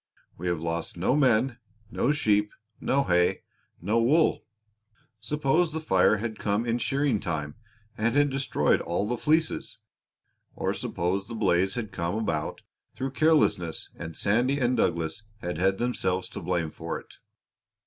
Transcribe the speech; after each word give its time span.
"We 0.35 0.47
have 0.47 0.63
lost 0.63 0.97
no 0.97 1.15
men, 1.15 1.59
no 1.91 2.11
sheep, 2.11 2.49
no 2.79 3.03
hay, 3.03 3.43
no 3.79 4.01
wool. 4.01 4.45
Suppose 5.19 5.71
the 5.73 5.79
fire 5.79 6.17
had 6.17 6.39
come 6.39 6.65
in 6.65 6.79
shearing 6.79 7.19
time 7.19 7.53
and 7.99 8.15
had 8.15 8.31
destroyed 8.31 8.81
all 8.81 9.07
the 9.07 9.15
fleeces; 9.15 9.77
or 10.55 10.73
suppose 10.73 11.27
the 11.27 11.35
blaze 11.35 11.75
had 11.75 11.91
come 11.91 12.15
about 12.15 12.61
through 12.95 13.11
carelessness 13.11 13.89
and 13.95 14.17
Sandy 14.17 14.59
and 14.59 14.75
Douglas 14.75 15.21
had 15.37 15.59
had 15.59 15.77
themselves 15.77 16.27
to 16.29 16.41
blame 16.41 16.71
for 16.71 16.99
it. 16.99 17.17